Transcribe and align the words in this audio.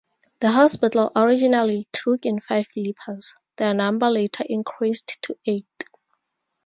The 0.39 0.49
hospital 0.49 1.11
originally 1.15 1.87
took 1.91 2.25
in 2.25 2.39
five 2.39 2.65
lepers, 2.75 3.35
their 3.57 3.75
number 3.75 4.09
later 4.09 4.43
increased 4.49 5.21
to 5.21 5.37
eight. 5.45 5.67